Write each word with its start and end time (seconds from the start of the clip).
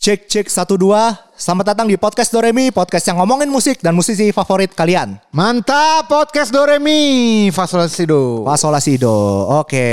Cek 0.00 0.32
cek 0.32 0.46
satu 0.48 0.80
dua. 0.80 1.12
Selamat 1.36 1.76
datang 1.76 1.84
di 1.84 2.00
podcast 2.00 2.32
Doremi, 2.32 2.72
podcast 2.72 3.04
yang 3.04 3.20
ngomongin 3.20 3.52
musik 3.52 3.84
dan 3.84 3.92
musisi 3.92 4.32
favorit 4.32 4.72
kalian. 4.72 5.20
Mantap 5.28 6.08
podcast 6.08 6.48
Doremi 6.48 7.52
Fasolasido. 7.52 8.40
Fasolasido. 8.48 9.12
Oke. 9.60 9.84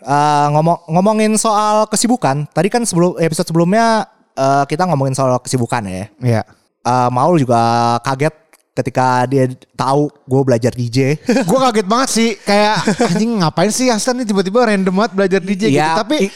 Uh, 0.00 0.48
ngomong 0.48 0.88
ngomongin 0.88 1.36
soal 1.36 1.84
kesibukan. 1.92 2.48
Tadi 2.56 2.72
kan 2.72 2.88
sebelum 2.88 3.20
episode 3.20 3.44
sebelumnya 3.44 4.08
uh, 4.32 4.64
kita 4.64 4.88
ngomongin 4.88 5.12
soal 5.12 5.36
kesibukan 5.36 5.84
ya. 5.92 6.08
Iya. 6.24 6.42
Uh, 6.80 7.12
Maul 7.12 7.36
juga 7.36 8.00
kaget 8.00 8.32
ketika 8.74 9.28
dia 9.28 9.44
tahu 9.76 10.08
gue 10.24 10.40
belajar 10.40 10.72
DJ. 10.72 11.20
gue 11.20 11.58
kaget 11.68 11.84
banget 11.84 12.08
sih 12.08 12.30
kayak 12.40 12.80
anjing 13.12 13.44
ngapain 13.44 13.68
sih 13.68 13.92
Hasan 13.92 14.18
nih 14.18 14.26
tiba-tiba 14.26 14.66
random 14.66 15.04
banget 15.04 15.12
belajar 15.12 15.40
DJ 15.44 15.62
gitu. 15.68 15.78
Iya, 15.78 16.00
Tapi 16.00 16.16
i- 16.26 16.32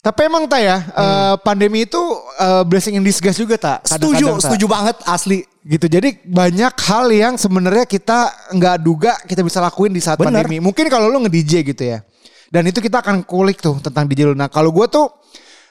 tapi 0.00 0.32
emang 0.32 0.48
tak 0.48 0.64
ya 0.64 0.80
eh, 0.80 1.34
pandemi 1.44 1.84
itu 1.84 2.00
eh, 2.40 2.64
blessing 2.64 2.96
in 2.96 3.04
disguise 3.04 3.36
juga 3.36 3.60
tak. 3.60 3.84
setuju, 3.84 4.40
Tak? 4.40 4.48
setuju 4.48 4.64
banget 4.64 4.96
asli. 5.04 5.44
Gitu 5.60 5.92
jadi 5.92 6.16
banyak 6.24 6.72
hal 6.72 7.12
yang 7.12 7.34
sebenarnya 7.36 7.84
kita 7.84 8.32
nggak 8.56 8.76
duga 8.80 9.12
kita 9.28 9.44
bisa 9.44 9.60
lakuin 9.60 9.92
di 9.92 10.00
saat 10.00 10.16
Bener. 10.16 10.40
pandemi. 10.40 10.56
Mungkin 10.56 10.88
kalau 10.88 11.12
lu 11.12 11.20
nge-DJ 11.28 11.68
gitu 11.68 11.84
ya. 11.84 12.00
Dan 12.48 12.64
itu 12.64 12.80
kita 12.80 13.04
akan 13.04 13.22
kulik 13.28 13.60
tuh 13.60 13.76
tentang 13.78 14.08
DJ 14.08 14.32
lu. 14.32 14.34
Nah 14.34 14.48
kalau 14.48 14.72
gue 14.72 14.88
tuh 14.88 15.19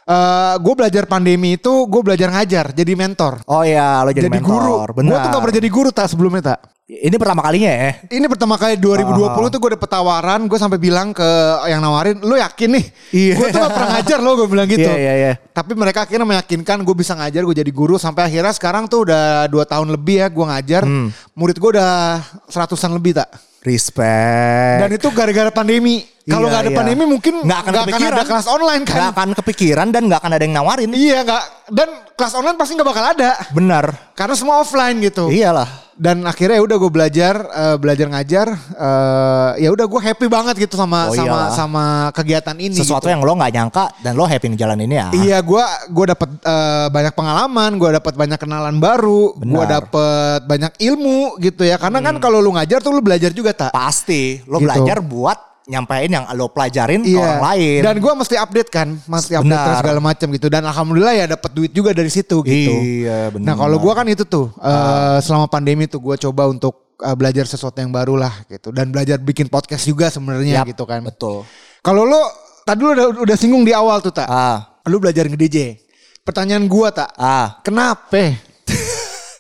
eh 0.10 0.56
gue 0.58 0.74
belajar 0.74 1.06
pandemi 1.06 1.54
itu 1.54 1.86
gue 1.86 2.02
belajar 2.02 2.34
ngajar 2.34 2.74
jadi 2.74 2.98
mentor. 2.98 3.46
Oh 3.46 3.62
iya, 3.62 4.02
lo 4.02 4.10
jadi, 4.10 4.26
Jadi, 4.26 4.42
mentor. 4.42 4.50
guru. 4.50 4.76
Benar. 4.98 5.10
Gue 5.14 5.18
tuh 5.22 5.30
gak 5.30 5.42
pernah 5.46 5.58
jadi 5.62 5.70
guru 5.70 5.90
tak 5.94 6.08
sebelumnya 6.10 6.42
tak. 6.42 6.60
Ini 6.90 7.14
pertama 7.22 7.46
kalinya 7.46 7.70
ya. 7.70 8.02
Ini 8.10 8.26
pertama 8.26 8.58
kali 8.58 8.74
2020 8.82 9.54
tuh 9.54 9.60
gue 9.62 9.72
dapet 9.78 9.90
tawaran, 9.94 10.50
gue 10.50 10.58
sampai 10.58 10.82
bilang 10.82 11.14
ke 11.14 11.30
yang 11.70 11.86
nawarin, 11.86 12.18
lu 12.26 12.34
yakin 12.34 12.70
nih? 12.74 12.86
Iya. 13.14 13.34
Gue 13.38 13.48
tuh 13.54 13.62
gak 13.62 13.74
pernah 13.78 13.90
ngajar 13.94 14.20
loh, 14.26 14.34
gue 14.42 14.48
bilang 14.50 14.66
gitu. 14.66 14.90
Iya, 14.90 14.98
iya, 14.98 15.14
iya. 15.14 15.34
Tapi 15.54 15.78
mereka 15.78 16.10
akhirnya 16.10 16.26
meyakinkan 16.26 16.82
gue 16.82 16.96
bisa 16.98 17.14
ngajar, 17.14 17.46
gue 17.46 17.56
jadi 17.62 17.70
guru 17.70 18.02
sampai 18.02 18.34
akhirnya 18.34 18.50
sekarang 18.58 18.90
tuh 18.90 19.06
udah 19.06 19.46
dua 19.46 19.70
tahun 19.70 19.94
lebih 19.94 20.26
ya 20.26 20.28
gue 20.34 20.46
ngajar. 20.50 20.82
Hmm. 20.90 21.14
Murid 21.38 21.62
gue 21.62 21.70
udah 21.78 22.26
seratusan 22.50 22.90
lebih 22.98 23.22
tak. 23.22 23.30
Respect. 23.60 24.80
Dan 24.88 24.90
itu 24.96 25.08
gara-gara 25.12 25.52
pandemi. 25.52 26.08
Kalau 26.30 26.46
Iya, 26.46 26.52
nggak 26.54 26.62
ada 26.62 26.72
iya. 26.72 26.78
pandemi 26.78 27.04
mungkin 27.10 27.34
Nggak 27.42 27.60
akan 27.60 27.74
kepikiran. 27.74 28.14
ada 28.14 28.24
kelas 28.24 28.48
online 28.48 28.84
kan. 28.86 28.98
Gak 29.02 29.10
akan 29.18 29.30
kepikiran 29.34 29.88
dan 29.90 30.02
gak 30.08 30.20
akan 30.22 30.32
ada 30.38 30.44
yang 30.46 30.56
nawarin. 30.56 30.90
Iya 30.94 31.18
nggak. 31.26 31.44
Dan 31.74 31.90
kelas 32.14 32.34
online 32.38 32.56
pasti 32.56 32.72
nggak 32.78 32.86
bakal 32.88 33.06
ada. 33.18 33.32
Benar. 33.52 33.86
Karena 34.14 34.36
semua 34.38 34.62
offline 34.62 35.02
gitu. 35.02 35.28
Iyalah. 35.34 35.89
Dan 36.00 36.24
akhirnya 36.24 36.56
ya 36.56 36.64
udah 36.64 36.78
gue 36.78 36.88
belajar 36.90 37.36
eh, 37.46 37.76
belajar 37.76 38.08
ngajar 38.08 38.48
eh, 38.74 39.52
ya 39.60 39.70
udah 39.70 39.84
gue 39.84 40.02
happy 40.02 40.26
banget 40.26 40.56
gitu 40.58 40.74
Oh 40.74 40.80
sama 40.80 41.00
sama 41.10 41.20
iyalah. 41.20 41.50
sama 41.52 41.86
kegiatan 42.10 42.56
ini 42.56 42.72
Sesuatu 42.74 43.04
gitu. 43.04 43.12
yang 43.12 43.20
lo 43.20 43.36
nggak 43.36 43.52
nyangka 43.52 43.86
dan 44.00 44.16
lo 44.16 44.24
happy 44.24 44.48
ngejalanin 44.50 44.88
ya. 44.88 45.08
iya 45.14 45.38
gue 45.40 45.60
gue 45.90 46.06
dapat 46.08 46.30
eh, 46.40 46.88
banyak 46.88 47.14
pengalaman 47.14 47.72
gue 47.76 47.90
dapat 47.94 48.14
banyak 48.16 48.40
kenalan 48.40 48.78
baru 48.78 49.36
gue. 49.36 49.44
Hmm. 49.60 49.68
dapat 49.70 50.40
banyak 50.46 50.72
ilmu 50.80 51.36
gitu 51.38 51.62
ya 51.62 51.76
karena 51.76 52.00
kan 52.00 52.16
kalau 52.18 52.40
lu 52.40 52.52
ngajar 52.52 52.80
tuh 52.80 52.92
lu 52.92 53.02
belajar 53.02 53.30
juga 53.30 53.52
tak 53.52 53.72
Pasti 53.72 54.40
lo 54.46 54.56
Gitu. 54.56 54.66
belajar 54.66 54.98
buat 55.00 55.40
nyampein 55.70 56.10
yang 56.10 56.26
lo 56.34 56.50
pelajarin 56.50 57.06
ke 57.06 57.14
Iya. 57.14 57.22
orang 57.22 57.42
lain. 57.46 57.80
Dan 57.86 57.96
gue 58.02 58.14
mesti 58.18 58.36
update 58.36 58.70
kan, 58.74 58.88
mesti 59.06 59.38
update 59.38 59.62
Benar. 59.70 59.78
segala 59.86 60.00
macam 60.02 60.28
gitu. 60.34 60.48
Dan 60.50 60.66
alhamdulillah 60.66 61.14
ya 61.14 61.26
dapat 61.30 61.52
duit 61.54 61.70
juga 61.70 61.94
dari 61.94 62.10
situ 62.10 62.42
gitu. 62.42 62.74
Iya, 62.74 63.30
benar. 63.30 63.46
Nah 63.46 63.56
kalau 63.56 63.78
gue 63.78 63.94
kan 63.94 64.06
itu 64.10 64.26
tuh 64.26 64.50
eh, 64.58 65.18
selama 65.22 65.46
pandemi 65.46 65.86
tuh 65.86 66.02
gue 66.02 66.18
coba 66.18 66.50
untuk 66.50 66.98
eh, 66.98 67.14
belajar 67.14 67.46
sesuatu 67.46 67.78
yang 67.78 67.94
baru 67.94 68.18
lah 68.18 68.34
gitu. 68.50 68.74
Dan 68.74 68.90
belajar 68.90 69.22
bikin 69.22 69.46
podcast 69.46 69.86
juga 69.86 70.10
sebenarnya 70.10 70.66
Yap, 70.66 70.74
gitu 70.74 70.90
kan. 70.90 71.06
Betul. 71.06 71.46
Kalau 71.80 72.02
lo 72.02 72.18
tadi 72.66 72.82
lo 72.82 72.90
udah, 72.92 73.06
udah 73.22 73.38
singgung 73.38 73.62
di 73.62 73.72
awal 73.72 74.02
tuh 74.02 74.10
tak, 74.12 74.26
Ah, 74.26 74.82
lo 74.90 74.98
belajar 74.98 75.30
nge-DJ. 75.30 75.78
Pertanyaan 76.26 76.66
gue 76.66 76.88
tak, 76.90 77.14
ah. 77.14 77.62
kenapa? 77.62 78.34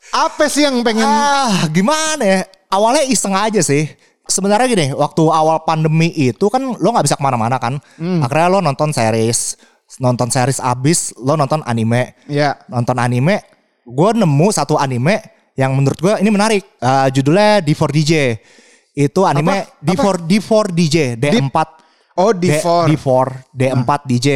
Apa 0.09 0.49
sih 0.49 0.65
yang 0.65 0.81
pengen? 0.81 1.05
Ah, 1.05 1.69
gimana 1.69 2.21
ya? 2.21 2.41
Awalnya 2.69 3.05
iseng 3.09 3.33
aja 3.33 3.61
sih. 3.61 3.85
Sebenarnya 4.29 4.67
gini, 4.69 4.87
waktu 4.93 5.25
awal 5.25 5.65
pandemi 5.65 6.13
itu 6.13 6.47
kan 6.47 6.61
lo 6.61 6.87
nggak 6.93 7.05
bisa 7.09 7.17
ke 7.17 7.23
mana-mana 7.25 7.57
kan. 7.57 7.81
Hmm. 7.97 8.21
Akhirnya 8.21 8.47
lo 8.53 8.59
nonton 8.61 8.93
series, 8.93 9.57
nonton 9.97 10.29
series 10.29 10.61
abis, 10.61 11.17
lo 11.17 11.33
nonton 11.33 11.65
anime. 11.65 12.13
Ya. 12.29 12.61
Nonton 12.69 13.01
anime, 13.01 13.41
gue 13.83 14.09
nemu 14.13 14.47
satu 14.53 14.77
anime 14.77 15.17
yang 15.57 15.73
menurut 15.73 15.97
gue 15.97 16.13
ini 16.21 16.29
menarik. 16.29 16.61
Eh, 16.77 17.07
judulnya 17.09 17.65
D4DJ. 17.65 18.13
Itu 18.99 19.23
anime 19.23 19.63
Apa? 19.63 19.79
D4 19.79 20.15
D4 20.27 20.51
DJ 20.75 20.97
D4 21.15 21.57
Oh 22.19 22.35
D- 22.35 22.51
D4. 22.51 22.91
D4 22.91 23.27
D4 23.55 23.89
DJ 24.03 24.27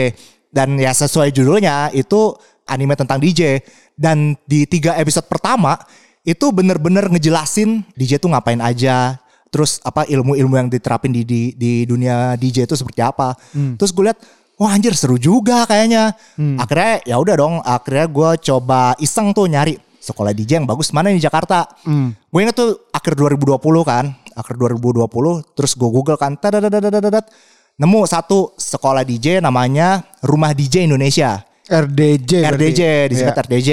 dan 0.53 0.77
ya 0.79 0.95
sesuai 0.95 1.33
judulnya 1.35 1.91
itu 1.91 2.31
anime 2.63 2.95
tentang 2.95 3.19
DJ 3.19 3.59
dan 3.99 4.39
di 4.47 4.63
tiga 4.63 4.95
episode 4.95 5.27
pertama 5.27 5.75
itu 6.23 6.47
bener-bener 6.55 7.11
ngejelasin 7.11 7.83
DJ 7.97 8.21
tuh 8.23 8.31
ngapain 8.31 8.61
aja 8.63 9.19
terus 9.53 9.77
apa 9.85 10.09
ilmu-ilmu 10.09 10.57
yang 10.57 10.65
diterapin 10.65 11.13
di 11.13 11.21
di, 11.21 11.41
di 11.53 11.85
dunia 11.85 12.33
DJ 12.33 12.65
itu 12.65 12.73
seperti 12.73 13.05
apa 13.05 13.37
terus 13.77 13.93
gue 13.93 14.09
lihat 14.09 14.17
wah 14.57 14.73
anjir 14.73 14.97
seru 14.97 15.21
juga 15.21 15.69
kayaknya 15.69 16.17
akhirnya 16.57 17.05
ya 17.05 17.21
udah 17.21 17.35
dong 17.37 17.55
akhirnya 17.61 18.09
gue 18.09 18.29
coba 18.41 18.97
iseng 18.97 19.29
tuh 19.29 19.45
nyari 19.45 19.77
sekolah 20.01 20.33
DJ 20.33 20.59
yang 20.59 20.67
bagus 20.67 20.89
mana 20.89 21.13
di 21.13 21.21
Jakarta 21.21 21.69
gue 21.85 22.39
inget 22.41 22.57
tuh 22.57 22.89
akhir 22.89 23.13
2020 23.13 23.61
kan 23.85 24.09
akhir 24.33 24.57
2020 24.57 25.05
terus 25.53 25.77
gue 25.77 25.89
google 25.93 26.17
kan 26.17 26.33
tadadadadadadat 26.33 27.29
nemu 27.73 28.05
satu 28.05 28.53
sekolah 28.53 29.01
DJ 29.01 29.41
namanya 29.41 30.05
Rumah 30.21 30.53
DJ 30.53 30.85
Indonesia. 30.85 31.41
RDJ. 31.65 32.31
RDJ, 32.53 32.81
disingkat 33.09 33.33
Iya. 33.33 33.43
RDJ. 33.49 33.69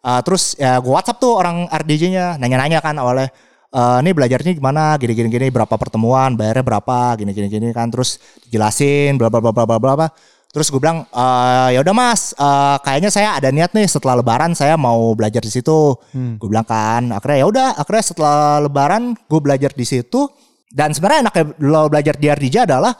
Uh, 0.00 0.20
terus 0.24 0.56
ya 0.56 0.78
gue 0.80 0.88
WhatsApp 0.88 1.20
tuh 1.20 1.36
orang 1.36 1.68
RDJ-nya 1.68 2.38
nanya-nanya 2.40 2.80
kan 2.80 2.96
awalnya 2.96 3.28
eh 3.78 3.98
ini 4.02 4.10
belajarnya 4.10 4.52
gimana? 4.58 4.98
Gini 4.98 5.14
gini 5.14 5.28
gini 5.30 5.46
berapa 5.54 5.74
pertemuan? 5.78 6.34
Bayarnya 6.34 6.66
berapa? 6.66 7.14
Gini 7.14 7.30
gini 7.30 7.46
gini 7.46 7.68
kan. 7.70 7.86
Terus 7.94 8.18
jelasin 8.50 9.14
bla 9.14 9.30
bla 9.30 9.38
bla 9.38 9.54
bla 9.54 9.78
bla 9.78 9.94
bla 9.94 10.08
terus 10.48 10.72
gue 10.72 10.80
bilang 10.80 11.04
eh 11.12 11.76
ya 11.76 11.84
udah 11.84 11.94
mas 11.94 12.32
eh, 12.32 12.76
kayaknya 12.80 13.10
saya 13.12 13.36
ada 13.36 13.52
niat 13.52 13.68
nih 13.76 13.84
setelah 13.84 14.24
lebaran 14.24 14.56
saya 14.56 14.80
mau 14.80 15.12
belajar 15.12 15.44
di 15.44 15.52
situ. 15.52 15.94
Gue 16.40 16.48
bilang 16.48 16.64
kan 16.64 17.12
akhirnya 17.12 17.38
ya 17.44 17.46
udah 17.46 17.68
akhirnya 17.76 18.04
setelah 18.04 18.38
lebaran 18.64 19.14
gue 19.14 19.40
belajar 19.40 19.70
di 19.76 19.84
situ. 19.84 20.26
Dan 20.68 20.92
sebenarnya 20.92 21.28
enaknya 21.28 21.44
lo 21.64 21.88
belajar 21.88 22.14
di 22.20 22.26
RDJ 22.28 22.68
adalah 22.68 22.92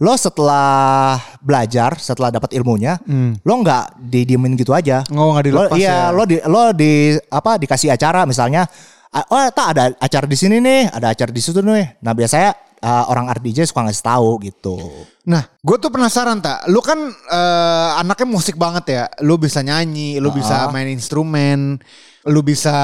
lo 0.00 0.14
setelah 0.16 1.20
belajar 1.44 2.00
setelah 2.00 2.32
dapat 2.32 2.56
ilmunya 2.56 2.96
lo 3.44 3.54
nggak 3.60 4.00
didiemin 4.00 4.56
gitu 4.56 4.72
aja. 4.72 5.04
Oh, 5.12 5.36
nggak 5.36 5.44
dilepas 5.52 5.76
lo, 5.76 5.76
iya 5.76 6.08
ya. 6.08 6.16
lo 6.16 6.22
di 6.24 6.36
lo 6.40 6.72
di 6.72 7.12
apa 7.28 7.60
dikasih 7.60 7.92
acara 7.92 8.24
misalnya 8.24 8.64
oh 9.10 9.46
tak 9.50 9.66
ada 9.74 9.84
acara 9.98 10.26
di 10.26 10.36
sini 10.38 10.62
nih 10.62 10.90
ada 10.90 11.10
acara 11.10 11.30
di 11.34 11.42
situ 11.42 11.58
nih 11.62 11.98
nah 12.02 12.14
biasanya 12.14 12.54
ah, 12.82 13.10
orang 13.10 13.26
RDJ 13.30 13.70
suka 13.70 13.86
ngasih 13.86 14.04
tahu 14.06 14.30
gitu 14.46 14.76
Nah, 15.20 15.46
gue 15.46 15.76
tuh 15.78 15.94
penasaran 15.94 16.42
tak. 16.42 16.66
Lu 16.74 16.82
kan 16.82 16.96
eh, 17.06 17.90
anaknya 18.02 18.26
musik 18.26 18.58
banget 18.58 18.84
ya. 18.90 19.04
Lu 19.22 19.38
bisa 19.38 19.62
nyanyi, 19.62 20.18
lu 20.18 20.34
bisa 20.34 20.66
main 20.74 20.90
instrumen, 20.90 21.78
lu 22.26 22.40
bisa 22.42 22.74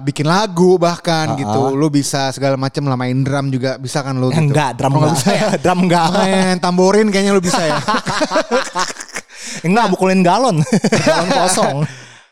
bikin 0.00 0.24
lagu 0.24 0.80
bahkan 0.80 1.36
gitu. 1.36 1.76
Lu 1.76 1.92
bisa 1.92 2.32
segala 2.32 2.56
macam 2.56 2.88
lah 2.88 2.96
main 2.96 3.18
drum 3.20 3.52
juga 3.52 3.76
bisa 3.76 4.00
kan 4.00 4.16
lu 4.16 4.32
gitu. 4.32 4.40
enggak 4.40 4.80
drum 4.80 4.94
enggak 4.96 5.20
bisa 5.20 5.30
ya. 5.36 5.48
drum 5.66 5.80
enggak 5.84 6.06
Main 6.16 6.56
tamborin 6.62 7.12
kayaknya 7.12 7.36
lu 7.36 7.44
bisa 7.44 7.60
ya. 7.60 7.76
enggak 9.66 9.86
mukulin 9.92 10.20
galon 10.24 10.56
galon 11.06 11.28
kosong 11.30 11.76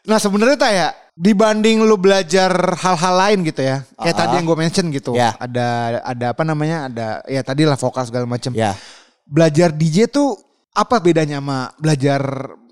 nah 0.05 0.19
sebenarnya 0.21 0.57
tak 0.59 0.73
ya 0.73 0.89
dibanding 1.15 1.87
lu 1.87 1.95
belajar 1.95 2.51
hal-hal 2.75 3.15
lain 3.15 3.39
gitu 3.47 3.63
ya. 3.63 3.87
Kayak 3.97 4.15
Ah. 4.15 4.21
tadi 4.27 4.33
yang 4.43 4.47
gue 4.47 4.59
mention 4.59 4.87
gitu. 4.91 5.11
Ya. 5.15 5.31
Ada 5.39 5.67
ada 6.03 6.27
apa 6.35 6.43
namanya? 6.43 6.91
Ada 6.91 7.07
ya 7.31 7.43
tadi 7.47 7.63
lah 7.63 7.79
vokal 7.79 8.05
segala 8.07 8.27
macam. 8.27 8.51
ya 8.53 8.75
Belajar 9.25 9.73
DJ 9.73 10.11
tuh 10.11 10.37
apa 10.75 10.99
bedanya 10.99 11.39
sama 11.39 11.71
belajar 11.79 12.21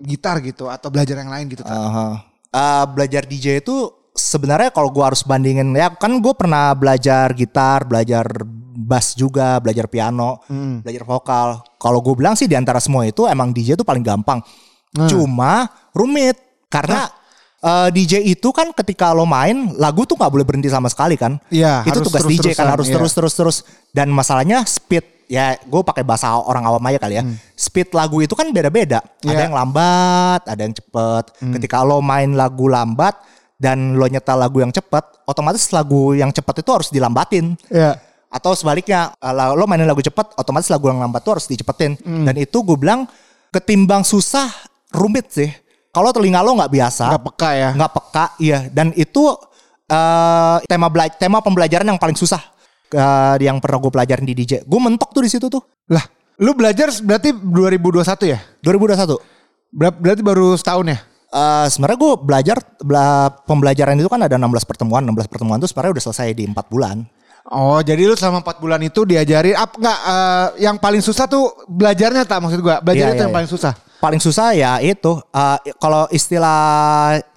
gitar 0.02 0.42
gitu 0.42 0.66
atau 0.66 0.90
belajar 0.90 1.16
yang 1.22 1.30
lain 1.30 1.46
gitu? 1.48 1.62
Tak? 1.62 1.70
Aha. 1.70 2.06
Eh, 2.52 2.84
belajar 2.92 3.24
DJ 3.24 3.62
itu 3.62 3.88
sebenarnya 4.12 4.68
kalau 4.68 4.92
gua 4.92 5.08
harus 5.14 5.24
bandingin 5.24 5.72
ya 5.72 5.88
kan 5.96 6.12
gue 6.20 6.34
pernah 6.36 6.76
belajar 6.76 7.32
gitar, 7.32 7.88
belajar 7.88 8.26
bass 8.76 9.16
juga, 9.16 9.56
belajar 9.62 9.88
piano, 9.88 10.42
belajar 10.84 11.04
vokal. 11.06 11.48
Kalau 11.80 12.04
gue 12.04 12.14
bilang 12.18 12.36
sih 12.36 12.44
di 12.44 12.52
antara 12.58 12.82
semua 12.82 13.06
itu 13.08 13.24
emang 13.24 13.54
DJ 13.54 13.78
itu 13.78 13.86
paling 13.86 14.02
gampang. 14.04 14.42
Cuma 15.08 15.64
rumit 15.96 16.36
karena 16.68 17.08
eh, 17.62 17.88
DJ 17.90 18.26
itu 18.26 18.50
kan 18.50 18.70
ketika 18.70 19.10
lo 19.10 19.22
main 19.22 19.72
lagu 19.78 20.02
tuh 20.02 20.14
nggak 20.14 20.28
boleh 20.28 20.42
berhenti 20.42 20.66
sama 20.66 20.86
sekali 20.86 21.14
kan. 21.14 21.38
Iya, 21.48 21.86
itu 21.86 22.02
tugas 22.02 22.22
DJ 22.22 22.52
kan 22.52 22.68
harus 22.68 22.90
iya. 22.90 22.98
terus 22.98 23.12
terus 23.12 23.32
terus 23.32 23.56
dan 23.90 24.10
masalahnya 24.10 24.62
speed 24.62 25.06
ya 25.26 25.56
gue 25.56 25.80
pakai 25.80 26.04
bahasa 26.04 26.28
orang 26.36 26.60
awam 26.62 26.82
aja 26.84 27.00
kali 27.00 27.16
ya 27.16 27.24
speed 27.56 27.96
lagu 27.96 28.20
itu 28.20 28.36
kan 28.36 28.52
beda-beda 28.52 29.00
ada 29.00 29.08
Hmm. 29.24 29.32
Iya. 29.32 29.40
yang 29.48 29.54
lambat 29.54 30.42
ada 30.44 30.60
yang 30.60 30.74
cepet 30.74 31.24
ketika 31.56 31.80
lo 31.80 32.04
main 32.04 32.36
lagu 32.36 32.68
lambat 32.68 33.16
dan 33.56 33.96
lo 33.96 34.04
nyetel 34.04 34.36
lagu 34.36 34.60
yang 34.60 34.68
cepet 34.68 35.00
otomatis 35.24 35.64
lagu 35.72 36.12
yang 36.12 36.28
cepet 36.28 36.60
itu 36.60 36.70
harus 36.74 36.88
dilambatin 36.92 37.56
Iya. 37.72 37.96
atau 38.28 38.52
sebaliknya 38.52 39.16
eh, 39.16 39.32
lo 39.32 39.64
mainin 39.64 39.88
lagu 39.88 40.04
cepet 40.04 40.36
otomatis 40.36 40.68
lagu 40.68 40.92
yang 40.92 41.00
lambat 41.00 41.24
tuh 41.24 41.40
harus 41.40 41.48
dicepetin 41.48 41.96
Hmm. 41.96 42.28
dan 42.28 42.36
itu 42.36 42.60
gue 42.60 42.76
bilang 42.76 43.08
ketimbang 43.48 44.04
susah 44.04 44.52
rumit 44.92 45.32
sih 45.32 45.48
Kalau 45.92 46.08
telinga 46.08 46.40
lo 46.40 46.56
nggak 46.56 46.72
biasa, 46.72 47.04
Gak 47.12 47.24
peka 47.28 47.50
ya. 47.52 47.70
nggak 47.76 47.92
peka, 47.92 48.24
iya. 48.40 48.58
Dan 48.72 48.96
itu 48.96 49.28
eh 49.86 50.56
tema 50.64 50.88
bela- 50.88 51.12
tema 51.12 51.44
pembelajaran 51.44 51.84
yang 51.84 52.00
paling 52.00 52.16
susah 52.16 52.40
eh, 52.88 53.36
yang 53.44 53.60
pernah 53.60 53.76
gue 53.76 53.92
pelajarin 53.92 54.24
di 54.24 54.32
DJ. 54.32 54.64
Gue 54.64 54.80
mentok 54.80 55.12
tuh 55.12 55.20
di 55.20 55.28
situ 55.28 55.52
tuh. 55.52 55.60
Lah, 55.92 56.00
lu 56.40 56.56
belajar 56.56 56.88
berarti 57.04 57.36
2021 57.36 58.24
ya? 58.24 58.40
2021. 58.64 59.20
Ber- 59.72 59.96
Berarti 59.96 60.22
baru 60.24 60.56
setahun 60.56 60.86
ya? 60.88 60.98
Eh 61.28 61.66
sebenarnya 61.68 61.98
gue 62.00 62.12
belajar 62.20 62.56
bela- 62.80 63.32
pembelajaran 63.44 63.96
itu 63.96 64.08
kan 64.08 64.20
ada 64.20 64.36
16 64.36 64.64
pertemuan, 64.64 65.04
16 65.04 65.28
pertemuan 65.28 65.60
itu 65.60 65.68
sebenarnya 65.68 65.92
udah 65.96 66.04
selesai 66.08 66.28
di 66.32 66.44
4 66.48 66.72
bulan. 66.72 67.04
Oh, 67.42 67.80
jadi 67.80 68.06
lu 68.06 68.14
selama 68.14 68.40
4 68.40 68.64
bulan 68.64 68.80
itu 68.80 69.04
diajarin 69.04 69.56
apa 69.56 69.74
enggak 69.76 69.98
eh, 70.08 70.46
yang 70.64 70.76
paling 70.80 71.04
susah 71.04 71.28
tuh 71.28 71.52
belajarnya 71.68 72.24
tak 72.24 72.40
maksud 72.40 72.60
gua? 72.64 72.80
Belajarnya 72.80 73.12
itu 73.12 73.20
iya, 73.20 73.24
yang 73.28 73.32
iya. 73.32 73.38
paling 73.40 73.50
susah. 73.50 73.74
Paling 74.02 74.18
susah 74.18 74.50
ya 74.50 74.82
itu 74.82 75.14
eh, 75.30 75.58
kalau 75.78 76.10
istilah 76.10 76.58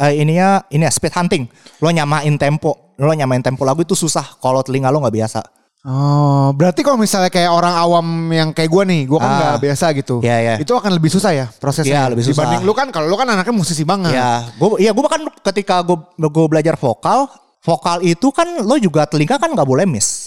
eh, 0.02 0.14
ininya 0.18 0.66
ini 0.74 0.82
ya 0.82 0.90
speed 0.90 1.14
hunting. 1.14 1.46
Lo 1.78 1.94
nyamain 1.94 2.34
tempo, 2.42 2.98
lo 2.98 3.14
nyamain 3.14 3.46
tempo 3.46 3.62
lagu 3.62 3.86
itu 3.86 3.94
susah 3.94 4.26
kalau 4.42 4.66
telinga 4.66 4.90
lo 4.90 4.98
nggak 4.98 5.14
biasa. 5.14 5.42
Oh, 5.86 6.50
berarti 6.58 6.82
kalau 6.82 6.98
misalnya 6.98 7.30
kayak 7.30 7.54
orang 7.54 7.78
awam 7.78 8.34
yang 8.34 8.50
kayak 8.50 8.74
gua 8.74 8.82
nih, 8.90 9.06
gua 9.06 9.22
kan 9.22 9.30
Ah. 9.30 9.38
nggak 9.54 9.62
biasa 9.70 9.86
gitu. 9.94 10.18
Iya, 10.26 10.38
iya. 10.42 10.56
Itu 10.58 10.74
akan 10.74 10.98
lebih 10.98 11.14
susah 11.14 11.30
ya 11.30 11.46
prosesnya. 11.62 12.10
Iya, 12.10 12.10
lebih 12.10 12.26
susah. 12.26 12.42
Dibanding 12.50 12.66
lu 12.66 12.74
kan 12.74 12.90
kalau 12.90 13.06
lu 13.06 13.14
kan 13.14 13.30
anaknya 13.30 13.54
musisi 13.54 13.86
banget. 13.86 14.18
Ya, 14.18 14.50
gue 14.58 14.82
ya 14.82 14.90
gue 14.90 15.04
bahkan 15.06 15.22
ketika 15.46 15.86
gue 15.86 16.02
gue 16.18 16.46
belajar 16.50 16.74
vokal, 16.82 17.30
vokal 17.62 18.02
itu 18.02 18.34
kan 18.34 18.66
lo 18.66 18.82
juga 18.82 19.06
telinga 19.06 19.38
kan 19.38 19.54
nggak 19.54 19.70
boleh 19.70 19.86
miss. 19.86 20.25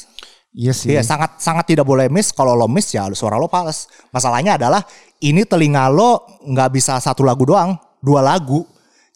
Iya 0.56 0.72
sih. 0.72 0.90
Iya, 0.90 1.04
sangat 1.04 1.38
sangat 1.38 1.68
tidak 1.68 1.84
boleh 1.84 2.08
miss. 2.08 2.32
Kalau 2.32 2.56
lo 2.56 2.66
miss 2.66 2.90
ya 2.90 3.04
suara 3.12 3.36
lo 3.36 3.46
fals. 3.46 3.86
Masalahnya 4.10 4.56
adalah 4.56 4.82
ini 5.20 5.44
telinga 5.44 5.86
lo 5.92 6.24
nggak 6.44 6.68
bisa 6.72 6.96
satu 6.98 7.22
lagu 7.22 7.44
doang, 7.44 7.76
dua 8.00 8.24
lagu. 8.24 8.64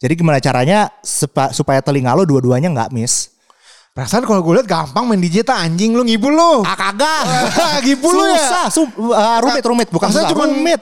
Jadi 0.02 0.12
gimana 0.19 0.43
caranya 0.43 0.90
supaya 1.55 1.81
telinga 1.81 2.12
lo 2.12 2.26
dua-duanya 2.26 2.69
nggak 2.70 2.90
miss? 2.93 3.32
Perasaan 3.93 4.25
kalau 4.25 4.40
gue 4.40 4.56
liat 4.56 4.64
gampang 4.64 5.05
main 5.05 5.20
DJ 5.20 5.44
tak 5.44 5.69
anjing 5.69 5.93
lu 5.93 6.00
ngibul 6.00 6.32
lu. 6.32 6.64
Ah 6.64 6.73
kagak. 6.73 7.23
Ngibul 7.84 8.08
lu 8.08 8.25
ya. 8.25 8.40
Susah, 8.40 8.64
su- 8.73 8.88
uh, 9.05 9.37
rumit 9.44 9.64
rumit 9.69 9.88
bukan 9.93 10.08
susah, 10.08 10.32
cuman- 10.32 10.49
rumit. 10.49 10.81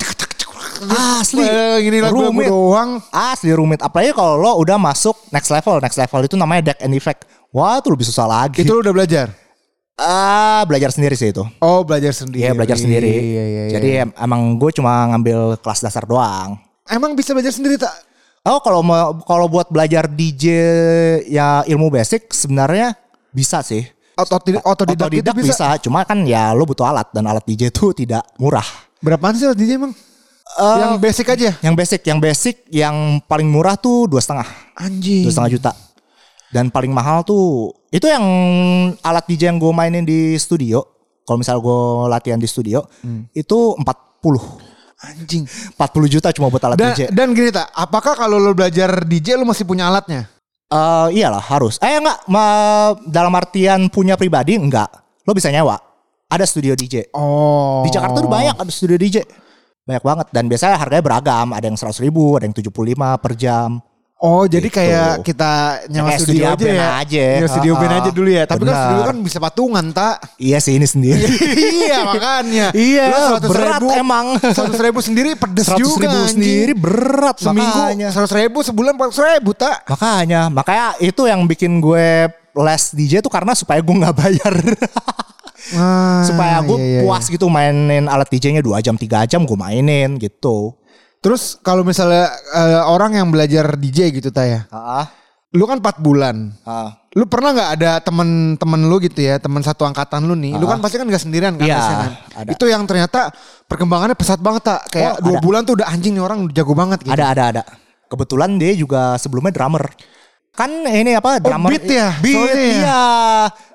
Asli. 1.19 1.43
Eh, 1.43 1.77
gini 1.85 1.99
lagu 2.01 2.31
rumit. 2.31 2.47
doang. 2.47 3.03
Asli 3.11 3.51
rumit. 3.51 3.83
Apalagi 3.83 4.15
kalau 4.15 4.39
lo 4.39 4.53
udah 4.63 4.79
masuk 4.79 5.19
next 5.35 5.51
level. 5.51 5.83
Next 5.83 5.99
level 5.99 6.21
itu 6.23 6.39
namanya 6.39 6.71
deck 6.73 6.79
and 6.87 6.95
effect. 6.95 7.27
Wah, 7.51 7.83
itu 7.83 7.91
lebih 7.91 8.07
susah 8.07 8.31
lagi. 8.31 8.63
Itu 8.63 8.79
lu 8.79 8.81
udah 8.81 8.95
belajar? 8.95 9.27
Ah, 10.01 10.65
belajar 10.65 10.89
sendiri 10.89 11.13
sih 11.13 11.29
itu. 11.29 11.45
Oh, 11.61 11.85
belajar 11.85 12.17
sendiri. 12.17 12.41
Iya, 12.41 12.57
belajar 12.57 12.81
sendiri. 12.81 13.13
Iya, 13.13 13.21
iya, 13.21 13.43
iya. 13.45 13.73
Jadi 13.77 13.89
em- 14.01 14.15
emang 14.17 14.57
gue 14.57 14.73
cuma 14.73 15.05
ngambil 15.13 15.61
kelas 15.61 15.85
dasar 15.85 16.09
doang. 16.09 16.57
emang 16.89 17.13
bisa 17.15 17.37
belajar 17.37 17.53
sendiri 17.53 17.77
tak? 17.77 17.93
Oh, 18.43 18.59
kalau 18.59 18.81
mau 18.81 19.21
kalau 19.23 19.47
buat 19.47 19.69
belajar 19.69 20.09
DJ 20.09 20.45
ya 21.29 21.61
ilmu 21.69 21.93
basic 21.93 22.33
sebenarnya 22.33 22.97
bisa 23.31 23.61
sih. 23.61 23.85
Otodidak, 24.17 24.65
otodidak, 24.65 25.07
Otodidak 25.07 25.35
bisa. 25.37 25.53
bisa. 25.55 25.67
cuma 25.81 26.03
kan 26.03 26.25
ya 26.25 26.51
lo 26.51 26.65
butuh 26.65 26.83
alat 26.83 27.09
dan 27.13 27.29
alat 27.29 27.45
DJ 27.47 27.69
itu 27.69 27.93
tidak 27.95 28.25
murah. 28.41 28.65
Berapaan 28.99 29.37
sih 29.37 29.47
DJ 29.53 29.79
emang? 29.79 29.93
Eh, 30.51 30.77
yang 30.83 30.99
basic 30.99 31.31
aja. 31.31 31.55
Yang 31.63 31.75
basic, 31.79 32.01
yang 32.03 32.19
basic, 32.19 32.57
yang 32.75 32.97
paling 33.23 33.47
murah 33.47 33.79
tuh 33.79 34.11
dua 34.11 34.19
setengah, 34.19 34.49
Anjing. 34.75 35.23
dua 35.23 35.33
setengah 35.33 35.53
juta. 35.53 35.71
Dan 36.51 36.69
paling 36.69 36.91
mahal 36.91 37.23
tuh 37.23 37.71
itu 37.95 38.11
yang 38.11 38.23
alat 39.01 39.25
DJ 39.27 39.55
yang 39.55 39.59
gue 39.63 39.71
mainin 39.71 40.03
di 40.03 40.35
studio. 40.35 40.83
Kalau 41.23 41.39
misal 41.39 41.63
gue 41.63 41.81
latihan 42.11 42.39
di 42.39 42.51
studio 42.51 42.83
itu 43.31 43.59
40 43.79 43.87
Anjing. 45.01 45.49
40 45.81 46.13
juta 46.13 46.29
cuma 46.35 46.53
buat 46.53 46.61
alat 46.61 46.77
Dan, 46.77 46.93
DJ. 46.93 47.03
dan 47.09 47.33
gini 47.33 47.49
tak, 47.49 47.73
apakah 47.73 48.13
kalau 48.13 48.37
lo 48.37 48.53
belajar 48.53 49.01
DJ 49.09 49.41
lo 49.41 49.49
masih 49.49 49.65
punya 49.65 49.89
alatnya? 49.89 50.29
Eh 50.71 51.09
iyalah 51.23 51.41
harus. 51.41 51.81
Eh 51.81 51.99
enggak, 51.99 52.21
ma- 52.29 52.93
dalam 53.09 53.33
artian 53.33 53.89
punya 53.89 54.15
pribadi 54.21 54.61
enggak. 54.61 54.87
Lo 55.25 55.33
bisa 55.33 55.49
nyewa. 55.49 55.81
Ada 56.31 56.45
studio 56.47 56.77
DJ. 56.77 57.11
Oh. 57.17 57.83
Di 57.83 57.91
Jakarta 57.91 58.23
tuh 58.23 58.31
banyak 58.31 58.55
ada 58.55 58.71
studio 58.71 59.01
DJ. 59.01 59.25
Banyak 59.83 60.05
banget 60.05 60.27
dan 60.31 60.45
biasanya 60.47 60.77
harganya 60.79 61.03
beragam, 61.03 61.49
ada 61.57 61.65
yang 61.65 61.75
100 61.75 61.97
ribu, 62.05 62.37
ada 62.39 62.45
yang 62.47 62.55
75 62.55 63.17
per 63.19 63.33
jam. 63.35 63.83
Oh 64.21 64.45
jadi 64.45 64.63
Gitu. 64.63 64.77
kayak 64.77 65.25
kita 65.25 65.53
Kayak 65.83 66.21
studio, 66.21 66.45
studio 66.45 66.45
aja 66.47 66.69
ya. 66.69 66.89
aja. 66.99 67.25
Nyewa 67.35 67.49
studio 67.49 67.73
band 67.75 67.89
Ah, 67.91 67.99
aja 67.99 68.11
dulu 68.13 68.29
ya. 68.29 68.43
Tapi 68.45 68.59
kan 68.59 68.67
benar. 68.67 68.77
studio 68.79 69.03
kan 69.03 69.17
bisa 69.25 69.39
patungan 69.41 69.85
tak? 69.91 70.15
Iya 70.37 70.59
sih 70.61 70.77
ini 70.77 70.85
sendiri. 70.85 71.25
iya 71.81 71.99
makanya. 72.05 72.67
Iya, 72.71 73.05
Lu 73.09 73.17
100 73.41 73.49
berat 73.49 73.81
ribu, 73.81 73.89
emang. 73.91 74.27
100 74.37 74.77
ribu 74.79 75.01
sendiri 75.01 75.31
pedes 75.35 75.67
100 75.67 75.81
juga 75.81 76.05
ribu 76.05 76.13
anjing. 76.13 76.31
sendiri 76.31 76.73
berat 76.75 77.37
Seminggu 77.41 77.65
makanya. 77.81 78.09
100 78.13 78.29
ribu 78.37 78.59
sebulan 78.61 78.93
400 78.95 79.33
ribu 79.35 79.51
tak? 79.53 79.77
Makanya, 79.89 80.41
makanya 80.49 80.87
itu 81.01 81.23
yang 81.25 81.41
bikin 81.45 81.81
gue 81.81 82.29
les 82.53 82.83
DJ 82.93 83.25
tuh 83.25 83.33
karena 83.33 83.57
supaya 83.57 83.81
gue 83.81 83.97
nggak 83.97 84.15
bayar. 84.15 84.53
Ah, 85.71 86.25
supaya 86.25 86.57
gue 86.61 86.73
iya, 86.75 86.89
iya, 86.91 87.01
puas 87.01 87.25
gitu 87.25 87.47
mainin 87.47 88.05
alat 88.05 88.27
DJ-nya 88.27 88.59
2 88.59 88.81
jam 88.81 88.97
3 88.97 89.25
jam 89.25 89.45
gue 89.45 89.55
mainin 89.55 90.17
gitu. 90.17 90.73
Terus 91.21 91.61
kalau 91.61 91.85
misalnya 91.85 92.27
eh, 92.51 92.83
orang 92.83 93.13
yang 93.15 93.29
belajar 93.29 93.77
DJ 93.77 94.09
gitu 94.11 94.33
Taya. 94.33 94.65
Ah, 94.71 95.05
Lu 95.51 95.67
kan 95.67 95.77
4 95.77 95.99
bulan. 95.99 96.55
ah. 96.63 96.95
Lu 97.11 97.27
pernah 97.27 97.51
nggak 97.51 97.71
ada 97.75 97.99
temen-temen 97.99 98.81
lu 98.87 99.03
gitu 99.03 99.19
ya, 99.19 99.35
temen 99.37 99.59
satu 99.61 99.83
angkatan 99.83 100.23
lu 100.23 100.33
nih. 100.33 100.55
Lu 100.55 100.63
kan 100.63 100.79
pasti 100.79 100.95
kan 100.95 101.05
gak 101.05 101.19
sendirian 101.19 101.59
kan 101.59 101.67
kan. 101.67 102.11
ada. 102.39 102.51
Itu 102.55 102.71
yang 102.71 102.87
ternyata 102.87 103.35
perkembangannya 103.67 104.15
pesat 104.15 104.39
banget 104.39 104.63
tak. 104.63 104.81
Kayak 104.89 105.19
Oh, 105.19 105.27
dua 105.27 105.37
ada. 105.37 105.43
bulan 105.43 105.61
tuh 105.67 105.75
udah 105.75 105.91
anjing 105.91 106.15
nih 106.15 106.23
orang 106.23 106.47
udah 106.47 106.55
jago 106.55 106.71
banget 106.73 107.03
gitu. 107.03 107.11
Ada 107.11 107.25
ada 107.27 107.43
ada. 107.51 107.63
Kebetulan 108.07 108.51
dia 108.57 108.73
juga 108.73 109.19
sebelumnya 109.19 109.51
drummer. 109.51 109.91
Kan 110.51 110.71
ini 110.83 111.19
apa 111.19 111.43
drummer 111.43 111.67
beat 111.69 111.83
ya? 111.85 112.15
Beat 112.17 112.31
Soalnya 112.39 112.55
ya? 112.55 112.71
iya. 112.79 113.03